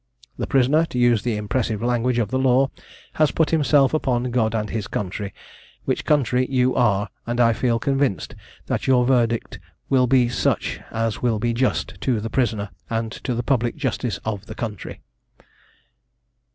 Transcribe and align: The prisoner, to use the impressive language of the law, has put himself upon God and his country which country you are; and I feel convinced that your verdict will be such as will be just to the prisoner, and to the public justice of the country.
The 0.35 0.47
prisoner, 0.47 0.83
to 0.85 0.97
use 0.97 1.21
the 1.21 1.35
impressive 1.37 1.79
language 1.83 2.17
of 2.17 2.29
the 2.31 2.39
law, 2.39 2.71
has 3.13 3.29
put 3.29 3.51
himself 3.51 3.93
upon 3.93 4.31
God 4.31 4.55
and 4.55 4.67
his 4.67 4.87
country 4.87 5.31
which 5.85 6.05
country 6.05 6.47
you 6.49 6.73
are; 6.73 7.09
and 7.27 7.39
I 7.39 7.53
feel 7.53 7.77
convinced 7.77 8.33
that 8.65 8.87
your 8.87 9.05
verdict 9.05 9.59
will 9.89 10.07
be 10.07 10.27
such 10.27 10.79
as 10.89 11.21
will 11.21 11.37
be 11.37 11.53
just 11.53 12.01
to 12.01 12.19
the 12.19 12.31
prisoner, 12.31 12.71
and 12.89 13.11
to 13.11 13.35
the 13.35 13.43
public 13.43 13.75
justice 13.75 14.17
of 14.25 14.47
the 14.47 14.55
country. 14.55 15.01